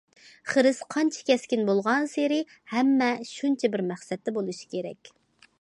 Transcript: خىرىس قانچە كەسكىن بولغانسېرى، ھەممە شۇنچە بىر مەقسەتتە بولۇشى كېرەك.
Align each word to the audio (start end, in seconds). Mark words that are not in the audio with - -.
خىرىس 0.53 0.79
قانچە 0.93 1.25
كەسكىن 1.27 1.67
بولغانسېرى، 1.67 2.41
ھەممە 2.73 3.13
شۇنچە 3.35 3.73
بىر 3.77 3.87
مەقسەتتە 3.93 4.35
بولۇشى 4.39 4.71
كېرەك. 4.77 5.17